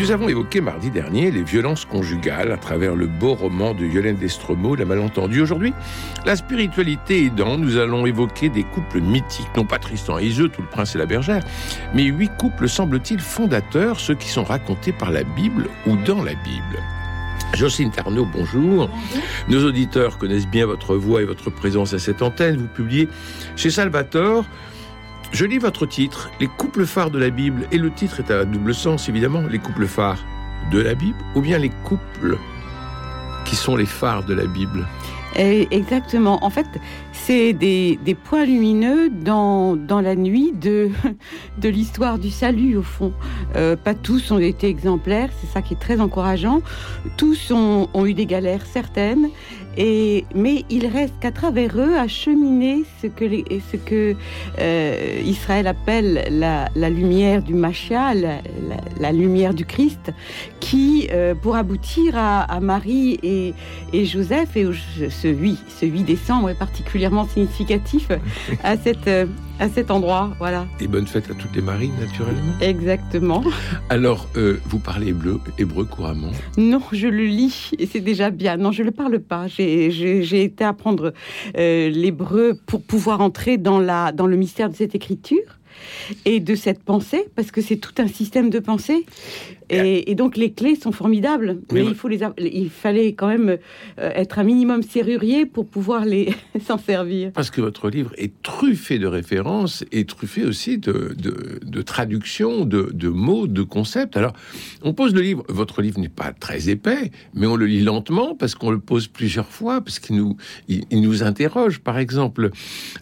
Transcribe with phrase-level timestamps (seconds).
[0.00, 4.16] Nous avons évoqué mardi dernier les violences conjugales à travers le beau roman de Yolène
[4.16, 5.42] Destromo, La Malentendue.
[5.42, 5.74] Aujourd'hui,
[6.24, 10.62] la spiritualité aidant, nous allons évoquer des couples mythiques, non pas Tristan et Iseux, tout
[10.62, 11.44] le prince et la bergère,
[11.92, 16.32] mais huit couples, semble-t-il, fondateurs, ceux qui sont racontés par la Bible ou dans la
[16.32, 16.82] Bible.
[17.52, 18.88] Jocelyne Tarnot, bonjour.
[19.48, 22.56] Nos auditeurs connaissent bien votre voix et votre présence à cette antenne.
[22.56, 23.06] Vous publiez
[23.54, 24.46] chez Salvatore
[25.32, 28.44] je lis votre titre, Les couples phares de la Bible, et le titre est à
[28.44, 30.24] double sens, évidemment, les couples phares
[30.72, 32.36] de la Bible, ou bien les couples
[33.44, 34.86] qui sont les phares de la Bible.
[35.36, 36.44] exactement.
[36.44, 36.66] En fait,
[37.12, 40.90] c'est des, points lumineux dans, dans la nuit de,
[41.58, 43.12] de l'histoire du salut, au fond.
[43.54, 46.60] Euh, pas tous ont été exemplaires, c'est ça qui est très encourageant.
[47.16, 49.30] Tous ont eu des galères certaines,
[49.76, 54.16] et, mais il reste qu'à travers eux à cheminer ce que, les, ce que
[54.58, 58.40] euh, Israël appelle la, la, lumière du Machia, la,
[58.98, 60.12] la, lumière du Christ,
[60.58, 63.54] qui, euh, pour aboutir à, à Marie et,
[63.92, 64.66] et, Joseph, et
[65.08, 68.08] ce 8, ce 8 décembre est particulièrement significatif
[68.64, 69.26] à cette, euh,
[69.60, 70.34] à cet endroit.
[70.38, 70.66] Voilà.
[70.80, 72.54] Et bonne fête à toutes les marines, naturellement.
[72.60, 73.44] Exactement.
[73.88, 78.56] Alors, euh, vous parlez hébreu, hébreu couramment Non, je le lis et c'est déjà bien.
[78.56, 79.46] Non, je ne le parle pas.
[79.46, 81.12] J'ai été apprendre
[81.56, 85.58] euh, l'hébreu pour pouvoir entrer dans, la, dans le mystère de cette écriture
[86.24, 89.06] et de cette pensée, parce que c'est tout un système de pensée.
[89.70, 93.56] Et, donc les clés sont formidables, mais, il, faut les, il fallait quand même euh,
[94.14, 96.34] être un minimum serrurier pour pouvoir les
[96.66, 97.30] s'en servir.
[97.32, 102.64] Parce que votre livre est truffé de références et truffé aussi de, de, de traductions,
[102.64, 104.16] de, de, mots, de concepts.
[104.16, 104.32] Alors,
[104.82, 108.34] on pose le livre, votre livre n'est pas très épais, mais on le lit lentement
[108.34, 110.36] parce qu'on le pose plusieurs fois, parce qu'il nous,
[110.68, 111.78] il, nous interroge.
[111.78, 112.50] Par exemple,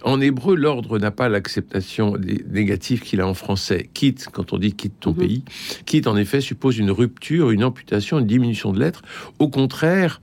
[0.03, 2.17] en hébreu, l'ordre n'a pas l'acceptation
[2.51, 3.89] négative qu'il a en français.
[3.95, 5.19] Quitte, quand on dit quitte ton mhm.
[5.19, 5.45] pays,
[5.87, 9.03] quitte en effet une rupture, une amputation, une diminution de l'être.
[9.39, 10.21] Au contraire,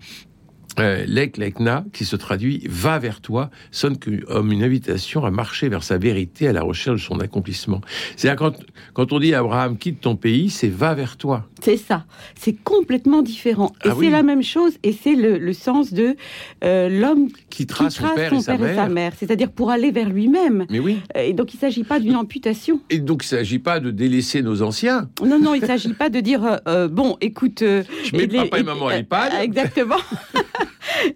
[0.79, 5.69] euh, Lek Lekna, qui se traduit va vers toi, sonne comme une invitation à marcher
[5.69, 7.81] vers sa vérité à la recherche de son accomplissement.
[8.15, 8.55] C'est-à-dire quand,
[8.93, 11.47] quand on dit Abraham quitte ton pays, c'est va vers toi.
[11.61, 12.05] C'est ça.
[12.37, 13.71] C'est complètement différent.
[13.83, 14.73] Et ah c'est la même chose.
[14.83, 16.15] Et c'est le, sens de
[16.63, 19.13] euh, l'homme qui trace, son père, et, sa mère.
[19.17, 20.65] C'est-à-dire pour aller vers lui-même.
[20.69, 20.99] Mais oui.
[21.15, 22.81] Euh, et donc il ne s'agit pas d'une amputation.
[22.89, 25.09] Et donc il ne s'agit pas de délaisser nos anciens.
[25.25, 26.59] Non, non, il ne s'agit pas de dire
[26.91, 27.59] bon, écoute.
[27.61, 29.31] Je mets papa et, maman à l'EHPAD.
[29.41, 29.95] Exactement.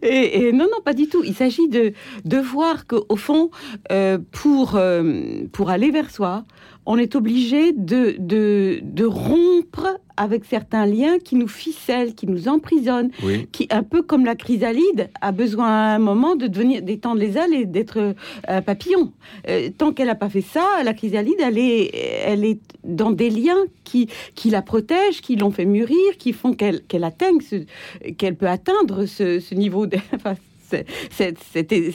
[0.02, 1.24] Et, non, non, pas du tout.
[1.24, 1.94] Il s'agit de,
[2.26, 3.50] de voir qu'au fond,
[3.92, 4.18] euh,
[4.76, 6.46] euh, pour aller vers soi,
[6.92, 12.48] on est obligé de, de, de, rompre avec certains liens qui nous ficellent, qui nous
[12.48, 13.12] emprisonnent,
[13.52, 17.38] qui, un peu comme la chrysalide, a besoin à un moment de devenir d'étendre les
[17.38, 18.16] ailes et d'être
[18.48, 19.14] un papillon.
[19.48, 21.92] Euh, tant qu'elle n'a pas fait ça, la chrysalide, elle est,
[22.26, 26.54] elle est dans des liens qui, qui la protègent, qui l'ont fait mûrir, qui font
[26.54, 27.38] qu'elle qu'elle atteigne,
[28.18, 29.98] qu'elle peut atteindre ce, ce niveau de,
[31.12, 31.94] c'était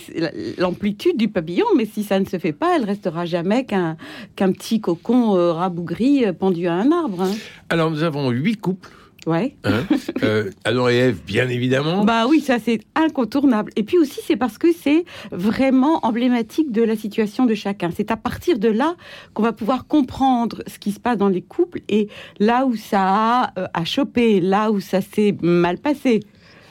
[0.58, 3.96] l'amplitude du papillon, mais si ça ne se fait pas, elle restera jamais qu'un
[4.36, 7.22] petit cocon euh, rabougri euh, pendu à un arbre.
[7.22, 7.32] Hein.
[7.68, 8.90] Alors nous avons huit couples.
[9.26, 9.56] Ouais.
[9.64, 9.84] Hein
[10.22, 12.04] euh, Adam et Ève, bien évidemment.
[12.04, 13.72] Bah oui, ça c'est incontournable.
[13.76, 17.90] Et puis aussi, c'est parce que c'est vraiment emblématique de la situation de chacun.
[17.96, 18.96] C'est à partir de là
[19.32, 22.08] qu'on va pouvoir comprendre ce qui se passe dans les couples et
[22.38, 26.20] là où ça a, a chopé, là où ça s'est mal passé.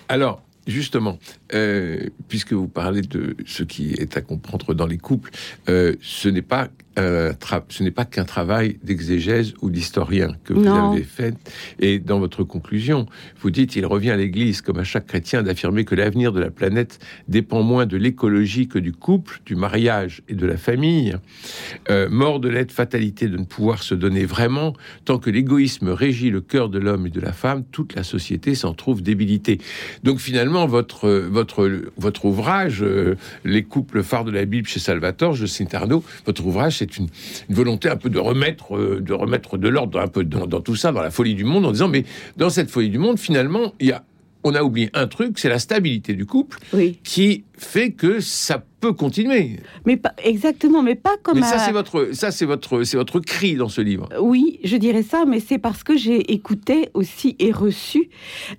[0.07, 1.19] Alors, Justement,
[1.54, 5.30] euh, puisque vous parlez de ce qui est à comprendre dans les couples,
[5.68, 11.04] euh, ce n'est pas ce n'est pas qu'un travail d'exégèse ou d'historien que vous avez
[11.04, 11.36] fait.
[11.80, 13.07] Et dans votre conclusion,
[13.42, 16.51] vous dites il revient à l'Église, comme à chaque chrétien, d'affirmer que l'avenir de la
[16.51, 21.16] planète dépend moins de l'écologie que du couple, du mariage et de la famille.
[21.90, 24.74] Euh, mort de l'aide fatalité de ne pouvoir se donner vraiment,
[25.06, 28.56] tant que l'égoïsme régit le cœur de l'homme et de la femme, toute la société
[28.56, 29.60] s'en trouve débilitée.
[30.04, 35.34] Donc finalement, votre, votre, votre ouvrage, euh, Les couples phares de la Bible chez Salvatore,
[35.34, 37.07] je cite Arnaud, votre ouvrage, c'est une,
[37.50, 40.91] volonté un peu de remettre, euh, de remettre de l'ordre un peu dans, tout ça,
[40.91, 42.06] dans la folie du monde, en disant mais
[42.38, 44.03] dans cette folie du monde, finalement, il y a,
[44.44, 46.59] on a oublié un truc, c'est la stabilité du couple,
[47.03, 49.57] qui fait que ça peut continuer.
[49.86, 51.39] Mais pas exactement, mais pas comme.
[51.39, 54.10] Mais ça, c'est votre, ça, c'est votre, c'est votre cri dans ce livre.
[54.19, 58.10] Oui, je dirais ça, mais c'est parce que j'ai écouté aussi et reçu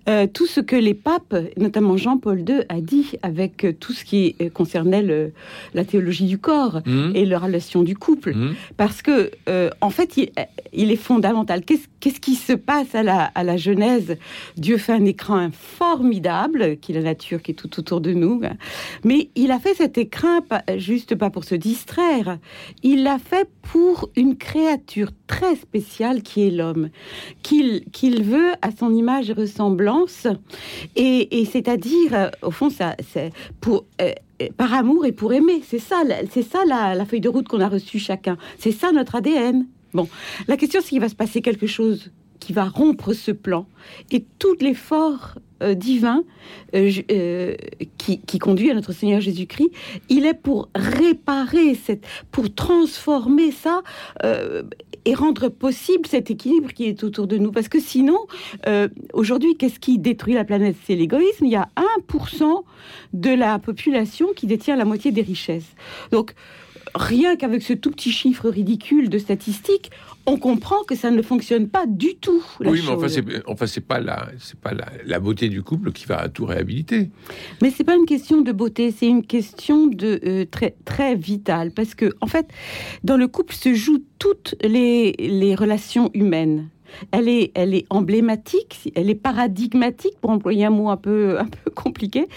[0.08, 4.04] euh, tout ce que les papes, notamment Jean-Paul II, a dit avec euh, tout ce
[4.04, 5.32] qui euh, concernait le-
[5.74, 8.30] la théologie du corps Hum, et la relation du couple.
[8.30, 8.54] hum.
[8.78, 10.30] Parce que, euh, en fait, il,
[10.72, 11.62] il est fondamental.
[11.64, 14.16] Qu'est-ce qu'est-ce qui se passe à la, à la Genèse?
[14.56, 18.40] Dieu fait un écran formidable, qui est la nature qui est tout autour de nous.
[19.02, 22.38] Mais il a fait cet écran pas- juste pas pour se distraire.
[22.82, 26.90] Il l'a fait pour une créature très spéciale qui est l'homme,
[27.42, 30.26] qu'il veut à son image et ressemblance.
[30.96, 33.84] Et, et c'est-à-dire, euh, au fond, ça, c'est pour.
[34.00, 34.12] euh,
[34.42, 36.02] euh, par amour et pour aimer, c'est ça,
[36.32, 38.36] c'est ça la, la feuille de route qu'on a reçue chacun.
[38.58, 39.64] C'est ça notre ADN.
[39.92, 40.08] Bon,
[40.48, 43.66] la question c'est qu'il va se passer quelque chose qui va rompre ce plan
[44.10, 46.24] et tout l'effort euh, divin
[46.74, 47.54] euh, euh,
[47.98, 49.70] qui, conduit à notre Seigneur Jésus-Christ,
[50.08, 53.82] il est pour réparer cette, pour transformer ça
[55.04, 57.50] et rendre possible cet équilibre qui est autour de nous.
[57.52, 58.18] Parce que sinon,
[59.12, 60.76] aujourd'hui, qu'est-ce qui détruit la planète?
[60.84, 61.46] C'est l'égoïsme.
[61.46, 61.68] Il y a
[62.08, 62.62] 1%
[63.12, 65.74] de la population qui détient la moitié des richesses.
[66.10, 66.34] Donc,
[66.94, 69.90] rien qu'avec ce tout petit chiffre ridicule de statistiques,
[70.26, 72.42] on comprend que ça ne fonctionne pas du tout.
[72.60, 75.62] la Oui, mais enfin, c'est, enfin, c'est pas la, c'est pas la, la beauté du
[75.62, 77.10] couple qui va tout réhabiliter.
[77.62, 81.70] Mais c'est pas une question de beauté, c'est une question de euh, très très vitale
[81.72, 82.46] parce que en fait,
[83.02, 86.68] dans le couple se jouent toutes les, les relations humaines.
[87.10, 91.46] Elle est, elle est emblématique, elle est paradigmatique, pour employer un mot un peu, un
[91.46, 92.28] peu compliqué,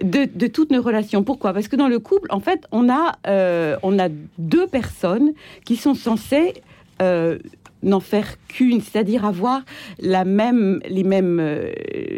[0.00, 1.24] de, de toutes nos relations.
[1.24, 1.52] Pourquoi?
[1.52, 5.32] Parce que dans le couple, en fait, on a, euh, on a deux personnes
[5.64, 6.54] qui sont censées
[7.02, 7.38] euh,
[7.82, 9.62] n'en faire qu'une, c'est-à-dire avoir
[9.98, 11.72] la même, les mêmes, euh,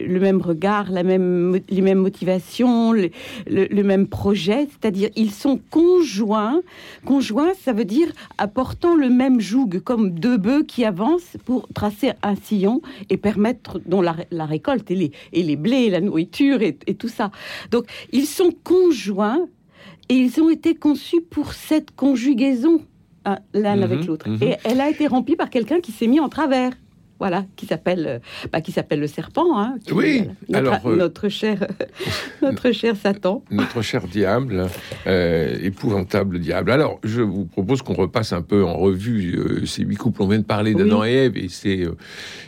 [0.06, 6.60] le même regard, la même, les mêmes motivations, le, même projet, c'est-à-dire ils sont conjoints.
[7.04, 8.08] Conjoints, ça veut dire
[8.38, 12.80] apportant le même joug, comme deux bœufs qui avancent pour tracer un sillon
[13.10, 14.14] et permettre dont la,
[14.46, 17.30] récolte et les, et les blés, la nourriture et, tout ça.
[17.70, 19.46] Donc ils sont conjoints
[20.08, 22.80] et ils ont été conçus pour cette conjugaison
[23.54, 24.28] l'un Mhm, avec l'autre.
[24.28, 24.38] mhm.
[24.42, 26.72] Et elle a été remplie par quelqu'un qui s'est mis en travers.
[27.20, 28.18] Voilà, qui s'appelle, euh,
[28.52, 29.58] bah, qui s'appelle le serpent.
[29.58, 31.66] Hein, qui- Oui, notre, alors, euh, notre cher,
[32.42, 33.42] notre cher Satan.
[33.50, 34.68] Notre cher diable,
[35.08, 36.70] euh, épouvantable diable.
[36.70, 40.22] Alors, je vous propose qu'on repasse un peu en revue euh, ces huit couples.
[40.22, 41.96] On vient de parler d'Adam et Ève et c'est euh,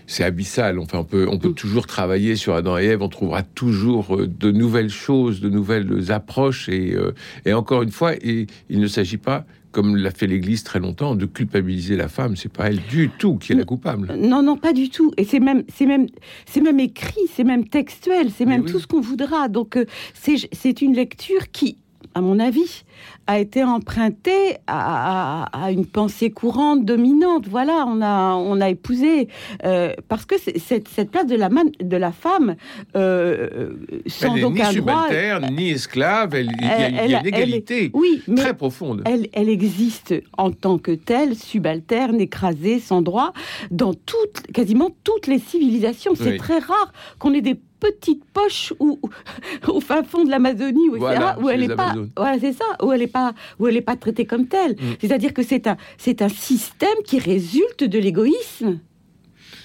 [0.06, 0.78] c'est abyssal.
[0.78, 1.54] Enfin, on peut, on peut Mm.
[1.54, 3.02] toujours travailler sur Adam et Ève.
[3.02, 6.68] On trouvera toujours euh, de nouvelles choses, de nouvelles approches.
[6.68, 7.10] Et, euh,
[7.44, 11.14] et encore une fois, et, il ne s'agit pas, comme l'a fait l'Église très longtemps,
[11.14, 12.36] de culpabiliser la femme.
[12.36, 14.14] C'est pas elle du tout qui est la coupable.
[14.16, 15.12] Non, non, pas du tout.
[15.16, 16.06] Et c'est même, c'est même,
[16.46, 18.70] c'est même écrit, c'est même textuel, c'est même oui.
[18.72, 19.48] tout ce qu'on voudra.
[19.48, 21.78] Donc, euh, c'est, c'est une lecture qui,
[22.14, 22.84] à mon avis,
[23.26, 27.46] a été empruntée à, à- à une pensée courante dominante.
[27.48, 29.28] Voilà, on a, on a épousé
[29.64, 32.56] euh, parce que cette, cette place de la, man- de la femme,
[32.96, 33.70] euh,
[34.06, 34.72] sans Elle n'est ni aucun droit.
[34.72, 36.34] subalterne, ni esclave.
[36.34, 39.02] Elle- Il y, a- il y a elle- une égalité Oui, mais très profonde.
[39.06, 43.32] elle, elle existe en tant que telle, subalterne, écrasée, sans droit,
[43.70, 46.12] dans toutes, quasiment toutes les civilisations.
[46.16, 46.36] C'est Oui.
[46.38, 49.00] très rare qu'on ait des petites poches ou,
[49.68, 52.64] au fin fond de l'Amazonie, ou etc., Voilà, où elle n'est pas, voilà, c'est ça,
[52.82, 54.72] où elle n'est pas, où elle est pas traitée comme telle.
[54.72, 54.96] Mm.
[55.00, 58.78] C'est-à-dire que c'est un, c'est un système qui résulte de l'égoïsme.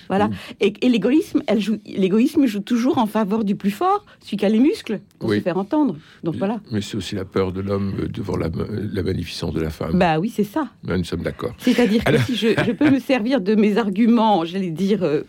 [0.07, 0.27] Voilà.
[0.27, 0.33] Mm.
[0.61, 4.45] Et, et l'égoïsme, elle joue, l'égoïsme joue toujours en faveur du plus fort, celui qui
[4.45, 5.37] a les muscles pour Oui.
[5.37, 5.95] se faire entendre.
[6.23, 6.59] Donc voilà.
[6.71, 9.97] Mais c'est aussi la peur de l'homme euh, devant la, la magnificence de la femme.
[9.97, 10.69] Bah oui, c'est ça.
[10.83, 11.53] Là, nous sommes d'accord.
[11.57, 15.21] C'est-à-dire que si je, je peux me servir de mes arguments, j'allais dire euh,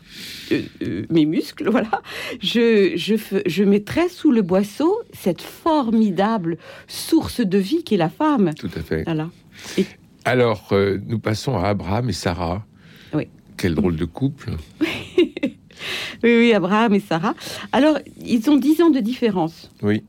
[0.52, 2.02] euh, euh, mes muscles, voilà,
[2.40, 8.52] je, je, mettrais sous le boisseau cette formidable source de vie qu'est la femme.
[8.58, 9.04] Tout à fait.
[9.04, 9.28] Voilà.
[10.24, 10.72] Alors,
[11.06, 12.64] nous passons à Abraham et Sarah.
[13.56, 14.50] Quel drôle de couple.
[16.24, 17.34] Oui, oui, Abraham et Sarah.
[17.70, 19.70] Alors, ils ont 10 ans de différence.
[19.82, 20.02] Oui.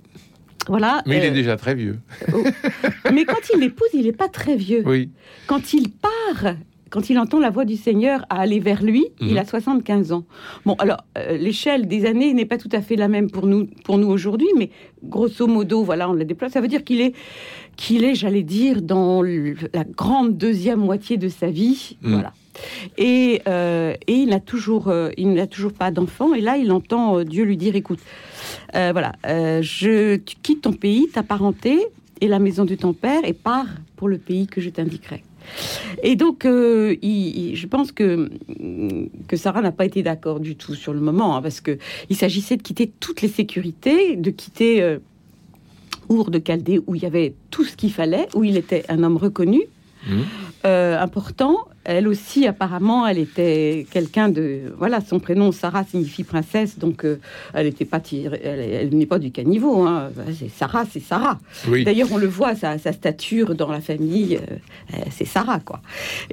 [0.68, 1.02] Voilà.
[1.06, 2.00] Mais il est euh, déjà très vieux.
[3.14, 4.84] mais quand il l'épouse, il n'est pas très vieux.
[4.86, 5.10] Oui.
[5.46, 6.56] Quand il part,
[6.90, 9.28] quand il entend la voix du Seigneur à aller vers lui, Mhm.
[9.30, 10.26] il a 75 ans.
[10.66, 13.68] Bon, alors, euh, l'échelle des années n'est pas tout à fait la même pour nous,
[13.84, 14.70] pour nous aujourd'hui, mais
[15.04, 16.50] grosso modo, voilà, on la déploie.
[16.50, 17.14] Ça veut dire qu'il est,
[17.76, 21.98] qu'il est, j'allais dire, dans la grande deuxième moitié de sa vie.
[22.02, 22.14] Mhm.
[22.14, 22.34] Voilà.
[22.98, 26.34] Et, euh, et il n'a toujours, euh, il n'a toujours pas d'enfant.
[26.34, 28.00] Et là, il entend euh, Dieu lui dire "Écoute,
[28.74, 29.14] voilà,
[29.62, 31.80] je tu quittes ton pays, ta parenté
[32.22, 35.24] et la maison de ton père, et pars pour le pays que je t'indiquerai."
[36.04, 38.30] Et donc, euh, il- il- je pense que,
[39.30, 41.78] que Sarah n'a pas été d'accord du tout sur le moment, hein, parce que
[42.10, 44.98] il s'agissait de quitter toutes les sécurités, de quitter euh,
[46.10, 49.04] Our de Chaldée, où il y avait tout ce qu'il fallait, où il était un
[49.04, 49.62] homme reconnu,
[50.66, 51.68] euh, important.
[51.90, 54.74] Elle aussi, apparemment, elle était quelqu'un de.
[54.78, 57.18] Voilà, son prénom Sarah signifie princesse, donc euh,
[57.54, 59.84] elle n'était pas tirée- elle, elle n'est pas du caniveau.
[59.84, 60.10] Hein.
[60.38, 61.40] C'est Sarah, c'est Sarah.
[61.70, 61.86] Oui.
[61.86, 64.56] D'ailleurs, on le voit, sa, sa stature dans la famille, euh,
[64.96, 65.82] euh, c'est Sarah, quoi.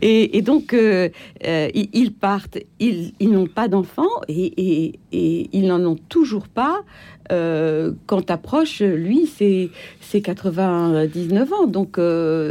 [0.03, 1.09] Et, et donc, euh,
[1.45, 6.49] ils, ils partent, ils, ils n'ont pas d'enfants et, et- et ils n'en ont toujours
[6.49, 6.83] pas.
[7.31, 9.71] quand approche, lui, c'est
[10.01, 11.67] c'est 99 ans.
[11.69, 11.97] Donc,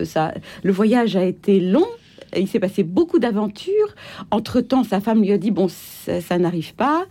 [0.05, 0.33] ça,
[0.63, 1.85] le voyage a été long.
[2.37, 3.95] Il s'est passé beaucoup d'aventures.
[4.31, 7.05] Entre-temps, sa femme lui a dit, bon, ça, ça n'arrive pas.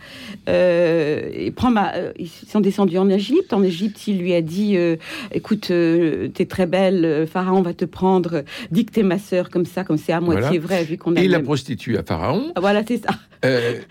[0.49, 1.93] Euh, prends ma...
[1.95, 3.53] euh, Ils sont descendus en Égypte.
[3.53, 4.95] En Égypte, il lui a dit, euh,
[5.31, 8.43] écoute, euh, t'es très belle, Pharaon va te prendre.
[8.71, 10.59] Dis que t'es ma sœur, comme ça, comme c'est à moitié Voilà.
[10.59, 11.21] vrai, vu qu'on a...
[11.21, 12.51] Et la prostitue à Pharaon.
[12.55, 13.11] Ah, Voilà, c'est ça.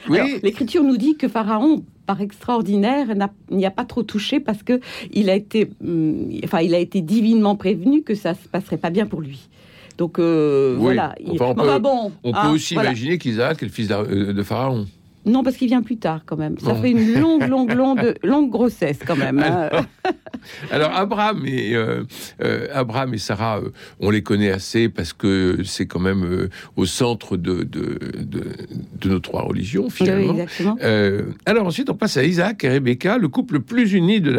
[0.08, 4.62] Oui, L'Écriture nous dit que Pharaon, par extraordinaire, n'a- n'y a pas trop touché parce
[4.62, 4.80] que
[5.12, 8.90] il a été, hum, enfin, il a été divinement prévenu que ça se passerait pas
[8.90, 9.48] bien pour lui.
[9.98, 10.80] Donc euh, Oui.
[10.82, 11.14] voilà.
[11.20, 12.90] Il- on Enfin, peut- bon, on hein, peut aussi voilà.
[12.90, 14.86] imaginer qu'Isaac est le fils euh, de Pharaon.
[15.24, 16.58] Non, parce qu'il vient plus tard quand même.
[16.58, 16.82] Ça Bon.
[16.82, 19.38] fait une longue, longue, longue, longue grossesse quand même.
[19.38, 19.70] hein.
[20.70, 22.04] Alors Abraham et euh,
[22.42, 26.86] euh, Abraham et Sarah, euh, on les connaît assez parce que c'est quand même au
[26.86, 28.44] centre de, de, de,
[29.00, 30.36] de nos trois religions finalement.
[31.46, 34.30] alors ensuite, on passe à Isaac et Rebecca, le couple le plus uni de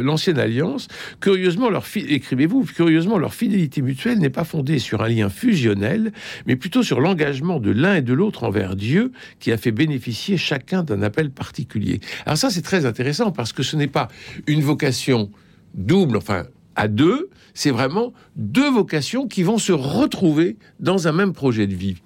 [0.00, 0.88] l'ancienne alliance.
[1.20, 6.12] Curieusement, leur écrivez-vous, curieusement, leur fidélité mutuelle n'est pas fondée sur un lien fusionnel,
[6.46, 10.36] mais plutôt sur l'engagement de l'un et de l'autre envers Dieu, qui a fait bénéficier
[10.36, 12.00] chacun d'un appel particulier.
[12.26, 14.08] Alors ça, c'est très intéressant parce que ce n'est pas
[14.46, 15.30] une vocation
[15.74, 16.44] double, enfin
[16.76, 21.74] à deux, c'est vraiment deux vocations qui vont se retrouver dans un même projet de
[21.74, 21.96] vie.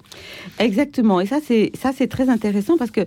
[0.58, 1.20] Exactement.
[1.20, 3.02] Et ça, c'est ça, c'est très intéressant parce que,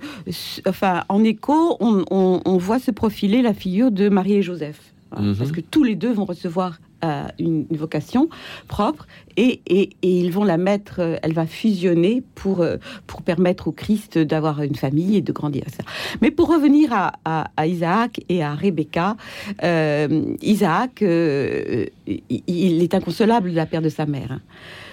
[0.68, 4.80] enfin, en écho, on, on- on voit se profiler la figure de Marie et Joseph,
[5.18, 5.36] Mhm.
[5.38, 6.80] parce que tous les deux vont recevoir
[7.40, 8.30] une, vocation
[8.68, 13.68] propre et, et- ils vont la mettre, euh, elle va fusionner pour euh, pour permettre
[13.68, 15.64] au Christ d'avoir une famille et de grandir.
[16.22, 19.16] Mais pour revenir à, Isaac et à Rebecca,
[19.64, 21.90] euh, Isaac, il,
[22.48, 24.32] il est inconsolable de la perte de sa mère.
[24.32, 24.42] hein.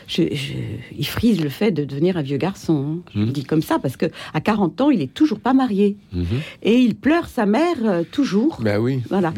[0.06, 0.52] Je, je-
[0.96, 2.98] il frise le fait de devenir un vieux garçon.
[2.98, 3.10] hein.
[3.14, 3.26] Je Mhm.
[3.26, 5.96] le dis comme ça parce que à 40 ans, il est toujours pas marié
[6.62, 8.58] et il pleure sa mère euh, toujours.
[8.60, 9.32] Ben oui, Voilà.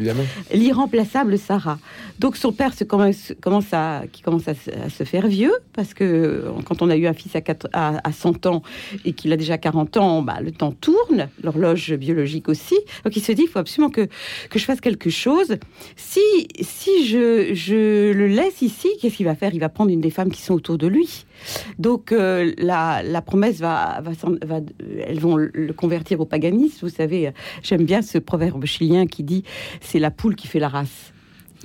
[0.53, 1.79] L'irremplaçable Sarah.
[2.19, 5.53] Donc son père se commence, commence à, qui commence à, se- à se faire vieux
[5.73, 8.63] parce que euh, quand on a eu un fils à, quatre- à, à 100 ans
[9.05, 12.75] et qu'il a déjà 40 ans, bah, le temps tourne, l'horloge biologique aussi.
[13.05, 14.07] Donc il se dit, il faut absolument que,
[14.49, 15.57] que je fasse quelque chose.
[15.95, 16.19] Si,
[16.61, 19.53] si je, je le laisse ici, qu'est-ce qu'il va faire?
[19.53, 21.25] Il va prendre une des femmes qui sont autour de lui.
[21.79, 24.11] Donc euh, la, la promesse va, va,
[24.45, 24.61] va-
[25.07, 26.79] elles vont le convertir au paganisme.
[26.81, 27.31] Vous savez,
[27.63, 29.43] j'aime bien ce proverbe chilien qui dit
[29.81, 31.13] c'est la poule qui fait la race.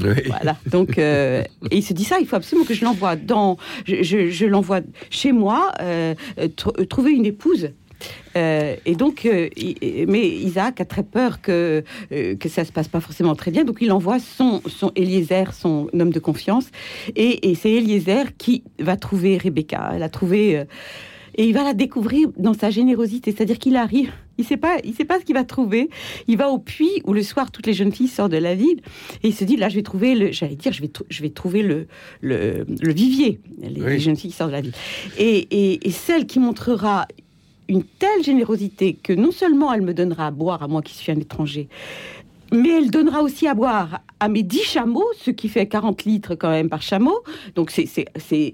[0.00, 0.14] Oui.
[0.26, 0.56] Voilà.
[0.70, 4.02] Donc, euh, et il se dit ça, il faut absolument que je l'envoie dans, je,
[4.02, 4.80] je- je l'envoie
[5.10, 7.70] chez moi, tr- euh, trouver une épouse.
[8.36, 9.48] Euh, et donc, euh,
[10.08, 13.64] mais Isaac a très peur que euh, que ça se passe pas forcément très bien,
[13.64, 16.66] donc il envoie son son Eliezer, son homme de confiance,
[17.14, 19.90] et, et c'est Eliezer qui va trouver Rebecca.
[19.94, 20.64] Elle a trouvé euh,
[21.34, 24.92] et il va la découvrir dans sa générosité, c'est-à-dire qu'il arrive, il sait pas, il
[24.94, 25.88] sait pas ce qu'il va trouver.
[26.28, 28.80] Il va au puits où le soir toutes les jeunes filles sortent de la ville
[29.22, 31.30] et il se dit là je vais trouver le, j'allais dire je vais je vais
[31.30, 31.86] trouver le
[32.20, 33.92] le, le vivier, les, Oui.
[33.92, 34.74] les jeunes filles qui sortent de la ville
[35.18, 37.06] et, et, et celle qui montrera
[37.68, 41.10] une telle générosité que non seulement elle me donnera à boire à moi qui suis
[41.12, 41.68] un étranger,
[42.52, 46.34] mais elle donnera aussi à boire à mes 10 chameaux, ce qui fait 40 litres
[46.34, 47.18] quand même par chameau.
[47.54, 47.88] Donc c'est-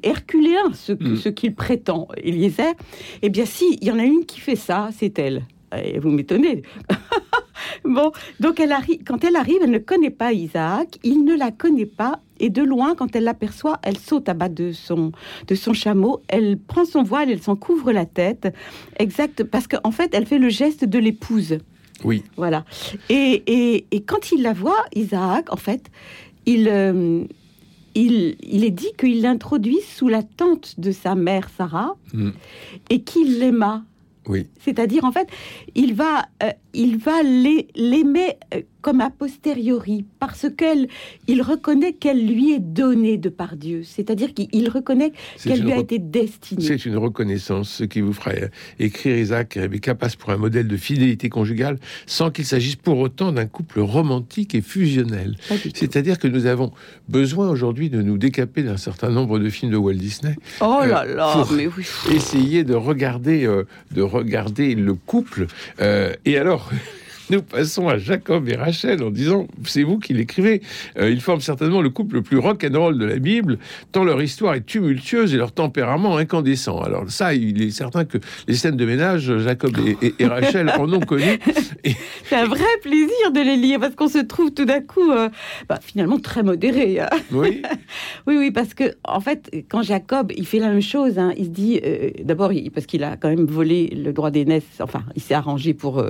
[0.04, 1.16] herculéen ce, que- Mm.
[1.16, 2.74] ce qu'il prétend, Eliezer.
[3.22, 5.42] Eh bien si, il y en a une qui fait ça, c'est elle.
[5.84, 6.62] Et vous m'étonnez.
[7.84, 11.50] bon, donc elle arrive, quand elle arrive, elle ne connaît pas Isaac, il ne la
[11.50, 15.12] connaît pas, et de loin, quand elle l'aperçoit, elle saute à bas de son,
[15.47, 18.52] de son chameau, elle prend son voile, elle s'en couvre la tête,
[18.99, 21.59] exact, parce qu'en fait, elle fait le geste de l'épouse.
[22.04, 22.23] Oui.
[22.37, 22.64] Voilà.
[23.09, 25.90] Et, et, et quand il la voit, Isaac, en fait,
[26.47, 27.25] il, euh,
[27.95, 32.30] il, il est dit qu'il l'introduit sous la tente de sa mère Sarah Mm.
[32.90, 33.83] et qu'il l'aima.
[34.28, 34.47] Oui.
[34.61, 35.26] C'est-à-dire, en fait,
[35.75, 40.88] il va, euh, il va l'ai- l'aimer euh, comme a posteriori, parce qu'elle,
[41.26, 43.82] il reconnaît qu'elle lui est donnée de par Dieu.
[43.85, 46.62] C'est-à-dire qu'il reconnaît qu'elle lui a été destinée.
[46.62, 50.37] C'est une reconnaissance, ce qui vous fera euh, écrire Isaac et Rebecca passe pour un
[50.37, 55.37] modèle de fidélité conjugale sans qu'il s'agisse pour autant d'un couple romantique et fusionnel.
[55.75, 56.73] C'est-à-dire que nous avons
[57.08, 61.04] besoin aujourd'hui de nous décaper d'un certain nombre de films de Walt Disney, Oh là
[61.04, 61.85] euh, là, pour- mais oui.
[62.14, 65.47] essayer de regarder, euh, de regarder le couple.
[65.80, 66.70] euh, et alors,
[67.30, 70.62] nous passons à Jacob et Rachel en disant c'est vous qui l'écrivez.
[70.99, 73.58] Euh, ils forment certainement le couple le plus rock'n'roll de la Bible,
[73.92, 76.80] tant leur histoire est tumultueuse et leur tempérament incandescent.
[76.80, 81.00] Alors ça, il est certain que les scènes de ménage, Jacob et, Rachel en ont
[81.00, 81.38] connu.
[82.25, 85.28] C'est un vrai plaisir de les lire parce qu'on se trouve tout d'un coup, euh,
[85.68, 87.00] bah, finalement très modéré.
[87.00, 87.08] Hein.
[87.30, 87.62] Oui.
[88.26, 91.19] oui, oui, parce que en fait, quand Jacob, il fait la même chose.
[91.19, 94.64] Hein, il se dit, euh, d'abord, parce qu'il a quand même volé le droit d'aînesse.
[94.81, 96.05] Enfin, il s'est arrangé pour,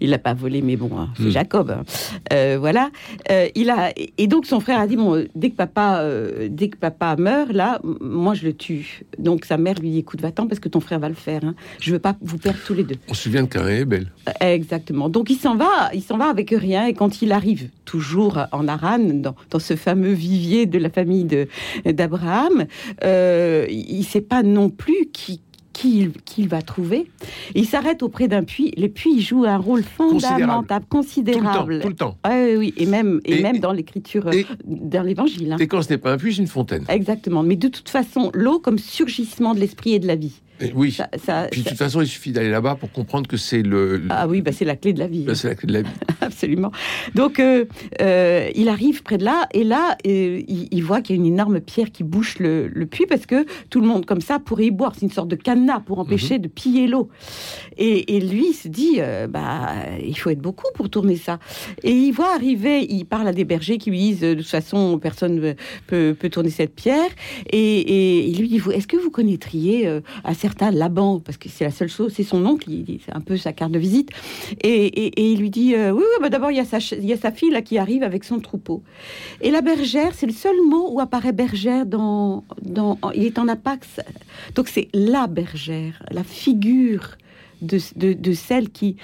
[0.00, 1.30] il l'a pas volé mais bon, hein, c'est hmm.
[1.30, 1.70] Jacob.
[1.70, 1.84] Hein.
[2.32, 2.90] Euh, voilà.
[3.30, 6.68] Euh, il a et donc son frère a dit bon, dès que papa, euh, dès
[6.68, 9.04] que papa meurt, là, moi je le tue.
[9.18, 11.40] Donc sa mère lui dit écoute, va-t'en parce que ton frère va le faire.
[11.80, 12.96] Je veux pas vous perdre tous les deux.
[13.08, 14.12] On se souvient de est belle.
[14.40, 15.08] Exactement.
[15.08, 18.68] Donc il s'en va, il s'en va avec rien et quand il arrive toujours en
[18.68, 21.24] Aran, dans, dans ce fameux vivier de la famille
[21.84, 22.66] d'Abraham,
[23.02, 25.40] il ne sait pas non plus qui
[25.72, 27.06] qu'il va trouver.
[27.54, 28.72] il s'arrête auprès d'un puits.
[28.76, 31.80] Les puits jouent un rôle fondamental, considérable.
[31.80, 32.16] Tout le temps.
[32.26, 34.30] oui, et même, et, même dans l'écriture,
[34.64, 35.52] dans l'évangile.
[35.52, 35.56] Hein.
[35.58, 36.84] Et quand ce n'est pas un puits, c'est une fontaine.
[36.88, 37.42] Exactement.
[37.42, 40.40] Mais de toute façon, l'eau comme surgissement de l'esprit et de la vie.
[40.74, 40.96] Oui.
[41.50, 44.42] Puis de toute façon, il suffit d'aller là-bas pour comprendre que c'est le, Ah oui,
[44.42, 45.24] bah, c'est la clé de la vie.
[45.24, 45.90] Bah, c'est la clé de la vie.
[46.20, 46.70] Absolument.
[47.14, 47.64] Donc, euh,
[48.00, 51.32] euh, il arrive près de là, et là, euh, il, voit qu'il y a une
[51.32, 54.70] énorme pierre qui bouche le, puits parce que tout le monde, comme ça, pourrait y
[54.70, 54.92] boire.
[54.94, 56.42] C'est une sorte de cadenas pour empêcher mhm.
[56.42, 57.08] de piller l'eau.
[57.76, 61.38] Et, lui, il se dit, bah, il faut être beaucoup pour tourner ça.
[61.82, 64.98] Et il voit arriver, il parle à des bergers qui lui disent, de toute façon,
[64.98, 65.54] personne ne
[65.86, 67.10] peut, peut tourner cette pierre.
[67.50, 71.70] Et, il lui dit, est-ce que vous connaîtriez à certains Laban, parce que c'est la
[71.70, 72.68] seule chose, c'est son oncle,
[73.04, 74.10] c'est un peu sa carte de visite.
[74.60, 77.12] Et, il lui dit euh, Oui, oui bah d'abord, il y, a sa, il y
[77.12, 78.82] a sa fille là, qui arrive avec son troupeau.
[79.40, 82.42] Et la bergère, c'est le seul mot où apparaît bergère dans.
[82.60, 84.00] dans il est en apax.
[84.56, 87.16] Donc c'est la bergère, la figure
[87.62, 88.96] de, celle qui,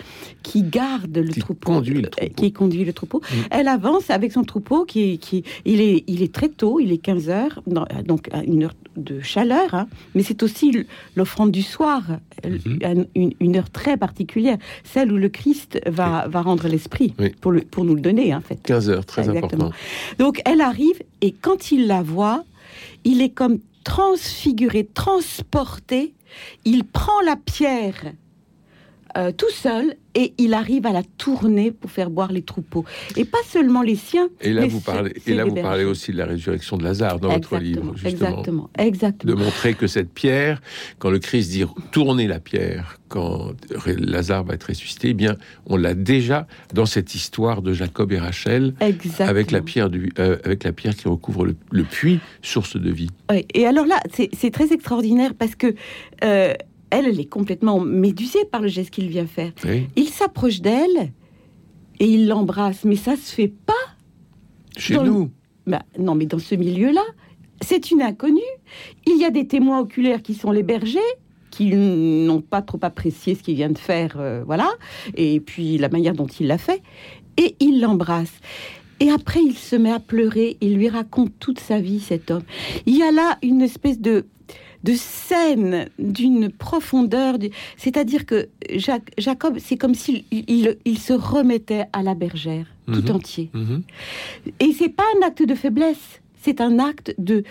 [0.43, 2.35] qui garde le troupeau, conduit le euh, troupeau.
[2.37, 3.21] qui conduit le troupeau.
[3.21, 3.35] Mm.
[3.51, 6.99] Elle avance avec son troupeau qui, qui il est, il est très tôt, il est
[6.99, 7.63] 15 heures,
[8.05, 9.87] donc une heure de chaleur, hein.
[10.15, 12.03] mais c'est aussi l'offrande du soir,
[12.43, 13.07] mm-hmm.
[13.41, 17.85] une, heure très particulière, celle où le Christ va, va rendre l'esprit pour, le, pour
[17.85, 18.61] nous le donner en fait.
[18.65, 19.71] 15 heures, très important.
[20.19, 22.45] Donc elle arrive et quand il la voit,
[23.05, 26.15] il est comme transfiguré, transporté.
[26.65, 28.13] Il prend la pierre
[29.17, 32.85] euh, tout seul et il arrive à la tourner pour faire boire les troupeaux.
[33.17, 34.29] Et pas seulement les siens.
[34.41, 37.29] Et là, vous parlez, et là, vous parlez aussi de la résurrection de Lazare dans
[37.29, 38.29] votre livre, justement.
[38.29, 39.35] Exactement, exactement.
[39.35, 40.61] De montrer que cette pierre,
[40.99, 43.53] quand le Christ dit tournez la pierre, quand
[43.87, 48.19] Lazare va être ressuscité, eh bien, on l'a déjà dans cette histoire de Jacob et
[48.19, 48.75] Rachel,
[49.21, 53.09] avec la pierre du, euh, avec la pierre qui recouvre le, puits, source de vie.
[53.55, 55.75] et alors là, c'est très extraordinaire parce que
[56.25, 56.55] euh,
[56.91, 59.53] elle, elle est complètement médusée par le geste qu'il vient faire.
[59.97, 61.13] Il s'approche d'elle
[62.01, 63.73] et il l'embrasse, mais ça se fait pas.
[64.77, 65.31] Chez nous
[65.67, 67.05] bah, Non, mais dans ce milieu-là,
[67.61, 68.41] c'est une inconnue.
[69.07, 71.01] Il y a des témoins oculaires qui sont les bergers,
[71.51, 74.71] qui n'ont pas trop apprécié ce qu'il vient de faire, euh, voilà,
[75.17, 76.83] et puis la manière dont il l'a fait,
[77.37, 78.33] et il l'embrasse.
[79.01, 82.43] Et après, il se met à pleurer, il lui raconte toute sa vie, cet homme.
[82.87, 84.27] Il y a là une espèce de
[84.89, 87.37] de scènes d'une profondeur.
[87.77, 88.49] C'est-à-dire que
[89.19, 93.17] Jacob, c'est comme s'il il, se remettait à la bergère tout mhm.
[93.17, 93.51] entier.
[93.53, 93.83] Mhm.
[94.61, 97.45] Et c'est pas un acte de faiblesse, c'est un acte de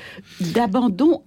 [0.56, 1.22] d'abandon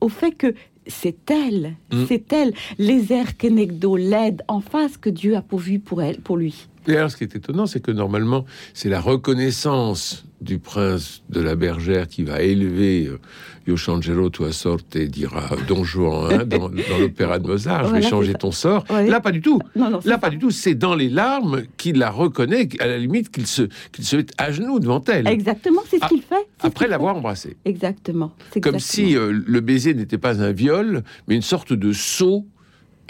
[0.00, 0.54] au fait que
[0.86, 2.06] c'est elle, mhm.
[2.06, 6.36] c'est elle, les airs Kenegdo, l'aide en face que Dieu a pourvu pour elle, pour
[6.36, 6.68] lui.
[6.88, 11.40] Et alors, ce qui est étonnant, c'est que normalement, c'est la reconnaissance du prince de
[11.40, 13.18] la bergère qui va élever euh,
[13.66, 18.32] Io changero tua sorte, dira Don Juan hein, dans, l'opéra de Mozart, je vais changer
[18.32, 18.86] ton sort.
[18.88, 19.60] Là, pas du tout.
[20.04, 20.50] Là, pas du tout.
[20.50, 24.26] C'est dans les larmes qu'il la reconnaît, à la limite qu'il se, qu'il se met
[24.38, 25.28] à genoux devant elle.
[25.28, 26.48] Exactement, c'est ce qu'il fait.
[26.60, 27.58] Après l'avoir embrassé.
[27.66, 28.32] Exactement.
[28.62, 32.46] Comme si euh, le baiser n'était pas un viol, mais une sorte de saut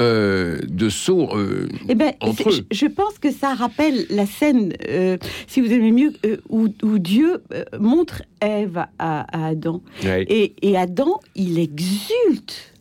[0.00, 2.66] euh, de saut euh, eh ben, entre eux.
[2.70, 6.12] Je pense que ça rappelle la scène, euh, si vous aimez mieux,
[6.48, 7.42] où, Dieu
[7.80, 9.82] montre Ève à, Adam.
[10.04, 12.74] Et, Adam, il exulte.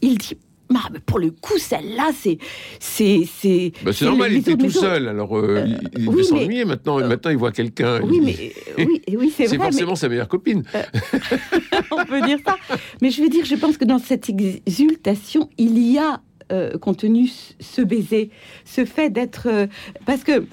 [0.00, 0.36] Il dit
[0.72, 2.38] ah, pour le coup, celle-là, c'est.
[2.78, 5.08] C'est c'est bah, normal, il était tout seul.
[5.08, 7.00] Alors, il, il s'ennuyer maintenant.
[7.00, 8.00] maintenant, il voit quelqu'un.
[8.02, 8.52] Oui, mais.
[8.78, 10.62] oui, oui c'est C'est forcément sa meilleure copine.
[11.90, 12.56] on peut dire ça.
[13.02, 17.28] Mais je veux dire, je pense que dans cette exultation, il y a euh, contenu
[17.60, 18.30] ce baiser,
[18.64, 19.48] ce fait d'être...
[19.48, 19.66] Euh,
[20.06, 20.46] parce que,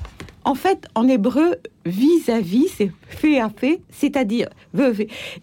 [0.44, 1.56] en fait, en hébreu,
[1.86, 4.48] vis-à-vis, c'est fait à fait, c'est-à-dire,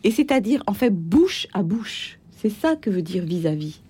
[0.02, 2.18] et c'est-à-dire, en fait, bouche à bouche.
[2.40, 3.80] C'est ça que veut dire vis-à-vis.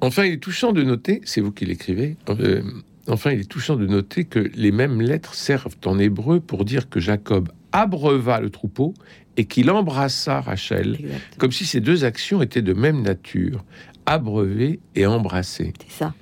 [0.00, 2.62] Enfin, il est touchant de noter, c'est vous qui l'écrivez, euh,
[3.08, 6.88] enfin, il est touchant de noter que les mêmes lettres servent en hébreu pour dire
[6.88, 8.94] que Jacob abreuva le troupeau
[9.36, 11.18] et qu'il embrassa Rachel, Exactement.
[11.38, 13.64] comme si ces deux actions étaient de même nature,
[14.06, 15.72] abreuver et embrasser.
[15.88, 16.14] C'est ça,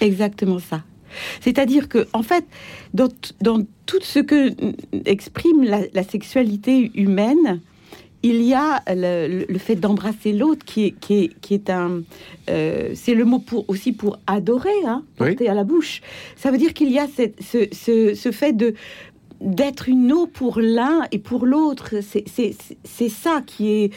[0.00, 0.82] exactement ça.
[1.40, 2.44] C'est-à-dire que, en fait,
[2.92, 3.08] dans,
[3.40, 4.52] dans tout ce que
[5.06, 7.60] exprime la, la sexualité humaine,
[8.22, 12.02] il y a le, fait d'embrasser l'autre qui est, qui est, qui est un.
[12.50, 15.28] euh, c'est le mot pour, aussi pour adorer, hein, Oui.
[15.28, 16.02] porter à la bouche.
[16.36, 18.74] Ça veut dire qu'il y a cette- ce, ce, ce fait de
[19.40, 21.94] d'être une eau pour l'un et pour l'autre.
[22.02, 23.90] C'est ça qui est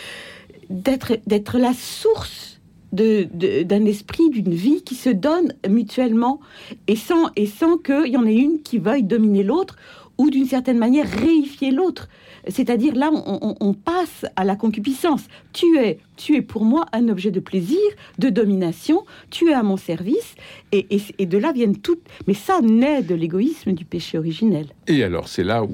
[0.70, 2.51] d'être d'être la source
[2.92, 6.40] d'un esprit, d'une vie qui se donne mutuellement
[6.88, 9.78] et sans, et sans qu'il y en ait une qui veuille dominer l'autre
[10.18, 12.10] ou d'une certaine manière réifier l'autre.
[12.48, 15.24] C'est-à-dire là, on, on- on passe à la concupiscence.
[15.54, 17.80] Tu es, tu es pour moi un objet de plaisir,
[18.20, 20.36] de domination, tu es à mon service,
[20.72, 22.02] et, et- et de là viennent toutes...
[22.28, 24.68] Mais ça naît de l'égoïsme du péché originel.
[24.88, 25.72] Et alors, c'est là où,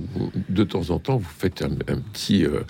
[0.50, 2.62] de temps en temps, vous faites un, un petit, euh,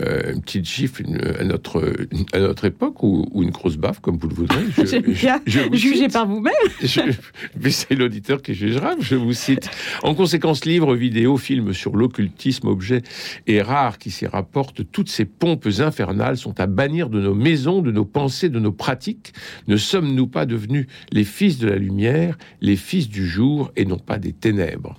[0.00, 1.92] euh, une petite gifle une- à, notre,
[2.32, 4.64] à notre époque, ou, ou une grosse baffe, comme vous le voudrez.
[4.76, 6.12] Je- J'aime bien je vous Jugez cite.
[6.12, 6.52] par vous-même.
[7.60, 9.68] Mais c'est l'auditeur qui jugera, je vous cite.
[10.02, 13.02] En conséquence, livres, vidéos, films sur l'occultisme, objets
[13.46, 17.82] et rares qui s'y rapportent, toutes ces pompes infernales sont à bannir de nos maisons,
[17.82, 19.32] de nos pensées, de nos pratiques.
[19.68, 23.98] Ne sommes-nous pas devenus les fils de la lumière, les fils du jour et non
[23.98, 24.94] pas des ténèbres?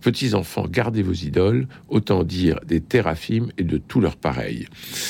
[0.00, 4.66] Petits enfants, gardez vos idoles, autant dire des téraphimes et de tous leurs pareils.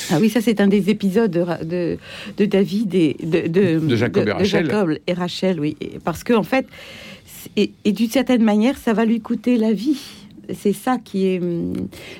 [0.09, 1.97] Ah oui, ça c'est un des épisodes de, Ra- de,
[2.37, 4.65] de David et de, De Jacob et Rachel.
[4.65, 5.77] Jacob et Rachel, oui.
[6.03, 6.65] Parce que en fait,
[7.55, 9.99] et d'une certaine manière, ça va lui coûter la vie.
[10.53, 11.41] C'est ça qui est,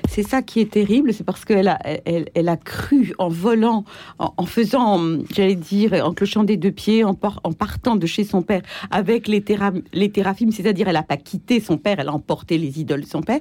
[0.08, 1.12] c'est ça qui est terrible.
[1.12, 3.84] C'est parce qu'elle a, elle, a cru en volant,
[4.18, 5.00] en, faisant,
[5.34, 8.62] j'allais dire, en clochant des deux pieds, en, par- en partant de chez son père
[8.90, 10.12] avec les, théra, les
[10.52, 13.40] c'est-à-dire elle n'a pas quitté son père, elle a emporté les idoles de son père.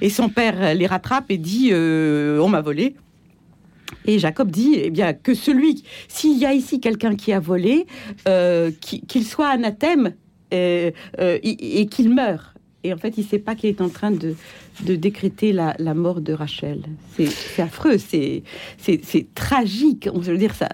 [0.00, 2.96] Et son père les rattrape et dit euh, On m'a volé.
[4.04, 7.86] Et Jacob dit, eh bien, que celui, s'il y a ici quelqu'un qui a volé,
[8.28, 10.14] euh, qui- qu'il soit anathème
[10.54, 12.54] euh, et qu'il meure.
[12.86, 14.36] Et en fait, il ne sait pas qu'il est en train de,
[14.84, 16.82] de décréter la, la mort de Rachel.
[17.16, 18.42] C'est affreux, c'est
[19.34, 20.08] tragique.
[20.12, 20.68] On veut dire ça.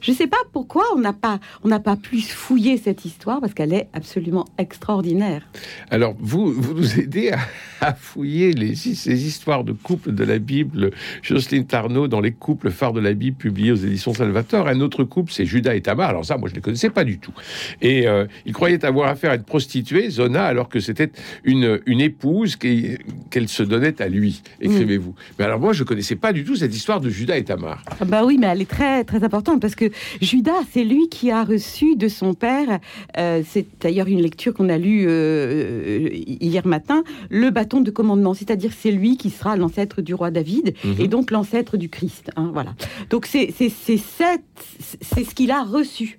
[0.00, 1.38] Je ne sais pas pourquoi on n'a pas
[1.84, 5.46] pas plus fouillé cette histoire parce qu'elle est absolument extraordinaire.
[5.90, 7.32] Alors, vous, vous nous aidez
[7.80, 10.90] à, fouiller les, ces histoires de couples de la Bible.
[11.22, 14.66] Jocelyne Tarnot, dans les couples phares de la Bible, publiés aux éditions Salvator.
[14.68, 16.10] Un autre couple, c'est Judas et Tamar.
[16.10, 17.34] Alors ça, moi, je ne les connaissais pas du tout.
[17.82, 21.10] Et euh, ils croyaient avoir affaire à une prostituée, Zona, alors que c'était
[21.44, 22.96] une, une épouse qui-
[23.44, 25.14] qu'elle se donnait à lui, écrivez-vous.
[25.38, 27.82] Mais alors moi, je ne connaissais pas du tout cette histoire de Judas et Tamar.
[28.00, 29.86] Ah Bah oui, mais elle est très très importante parce que
[30.20, 32.78] Judas, c'est lui qui a reçu de son père.
[33.18, 38.34] euh, c'est d'ailleurs une lecture qu'on a lue euh, hier matin, le bâton de commandement,
[38.34, 40.94] c'est-à-dire c'est lui qui sera l'ancêtre du roi David Mhm.
[40.98, 42.30] et donc l'ancêtre du Christ.
[42.36, 42.74] hein, voilà.
[43.10, 46.18] Donc c'est c'est ce qu'il a reçu.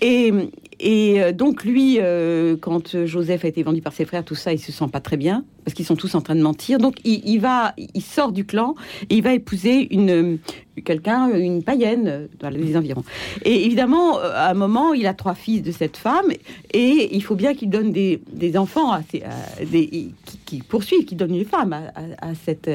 [0.00, 0.32] Et
[0.80, 4.52] et euh, donc lui, euh, quand Joseph a été vendu par ses frères, tout ça,
[4.52, 6.78] il se sent pas très bien parce qu'ils sont tous en train de mentir.
[6.78, 8.74] Donc il, va, il sort du clan
[9.10, 10.38] et il va épouser une
[10.82, 13.04] quelqu'un, une païenne dans les environs.
[13.44, 16.30] Et évidemment, euh, à un moment, il a trois fils de cette femme
[16.72, 19.86] et il faut bien qu'il donne des, des enfants à, ses, à des,
[20.24, 22.70] qui, qui poursuivent, qui donnent une femme à, à, à cette,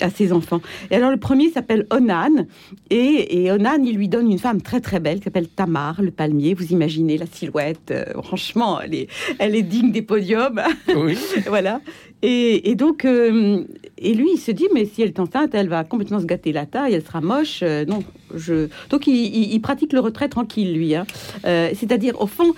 [0.00, 0.60] à ses enfants.
[0.90, 2.46] Et alors le premier s'appelle Onan
[2.90, 6.10] et, et Onan, il lui donne une femme très très belle qui s'appelle Tamar, le
[6.10, 6.54] palmier.
[6.54, 10.60] Vous imaginez la silhouette, euh, franchement, elle est, elle est digne des podiums.
[10.94, 11.16] Oui.
[11.46, 11.80] voilà.
[12.22, 13.64] Et, et donc, euh,
[13.98, 16.52] et lui, il se dit, mais si elle est enceinte, elle va complètement se gâter
[16.52, 17.60] la taille, elle sera moche.
[17.62, 18.04] euh, non,
[18.34, 18.68] je.
[18.90, 20.94] Donc, il, il- il pratique le retrait tranquille, lui.
[20.94, 21.04] hein.
[21.44, 22.54] Euh, C'est-à-dire, au fond,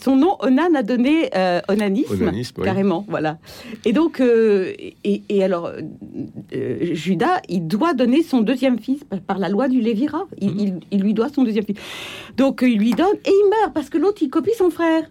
[0.00, 1.30] son nom, Onan, a donné
[1.68, 2.64] onanisme, Onanisme, oui.
[2.64, 3.38] carrément, voilà.
[3.84, 4.94] Et donc, et,
[5.28, 5.70] et alors,
[6.92, 10.26] Judas, il doit donner son deuxième fils par, la loi du Lévira.
[10.40, 10.80] Il, Mhm.
[10.90, 11.76] il- lui doit son deuxième fils.
[12.36, 15.04] Donc, il lui donne et il meurt parce que l'autre, il copie son frère.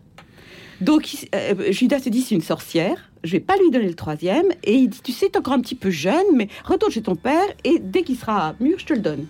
[0.82, 4.48] Donc euh, Judas se dit c'est une sorcière, je vais pas lui donner le troisième.
[4.64, 7.16] Et il dit tu sais t'es encore un petit peu jeune, mais retourne chez ton
[7.16, 9.26] père et dès qu'il sera mûr je te le donne.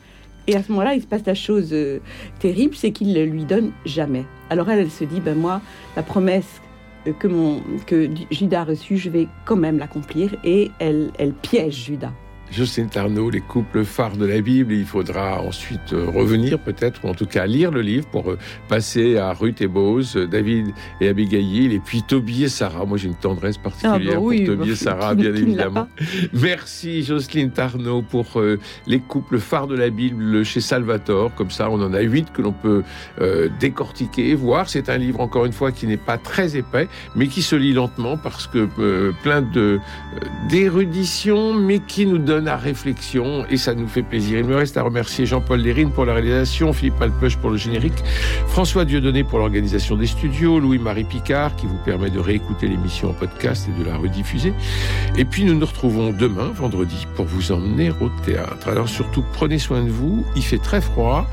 [0.48, 2.00] Et à ce moment-là il se passe la chose euh,
[2.40, 4.26] terrible, c'est qu'il le lui donne jamais.
[4.50, 5.62] Alors elle, elle se dit ben moi
[5.96, 6.62] la promesse
[7.20, 10.36] que mon que Judas a reçue, je vais quand même l'accomplir.
[10.44, 12.14] Et elle elle piège Judas.
[12.54, 14.74] Jocelyne Tarnot, les couples phares de la Bible.
[14.74, 18.38] Il faudra ensuite euh, revenir peut-être, ou en tout cas lire le livre pour euh,
[18.68, 20.68] passer à Ruth et Bose, David
[21.02, 22.86] et Abigail, et puis Toby et Sarah.
[22.86, 25.88] Moi, j'ai une tendresse particulière ah bah pour Toby et Sarah, bien évidemment.
[26.32, 31.34] Merci Jocelyne Tarnot pour euh, les couples phares de la Bible chez Salvatore.
[31.34, 32.84] Comme ça, on en a huit que l'on peut
[33.60, 34.70] décortiquer, voir.
[34.70, 37.74] C'est un livre, encore une fois, qui n'est pas très épais, mais qui se lit
[37.74, 38.68] lentement parce que
[39.24, 39.80] plein de
[40.50, 44.40] d'érudition, mais qui nous donne à réflexion et ça nous fait plaisir.
[44.40, 48.04] Il me reste à remercier Jean-Paul Lérine pour la réalisation, Philippe Malpeuch pour le générique,
[48.48, 53.14] François Dieudonné pour l'organisation des studios, Louis-Marie Picard qui vous permet de réécouter l'émission en
[53.14, 54.54] podcast et de la rediffuser.
[55.18, 58.68] Et puis nous nous retrouvons demain, vendredi, pour vous emmener au théâtre.
[58.68, 61.28] Alors surtout, prenez soin de vous, il fait très froid.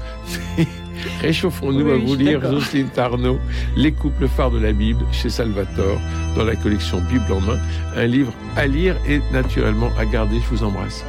[1.20, 3.38] Réchauffons-nous à vous lire Jocelyne Tarnot,
[3.76, 6.00] Les couples phares de la Bible chez Salvatore,
[6.36, 7.58] dans la collection Bible en main.
[7.96, 10.36] Un livre à lire et naturellement à garder.
[10.40, 11.04] Je vous embrasse.